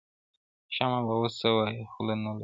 [0.75, 2.39] •شمع به اوس څه وايی خوله نه لري-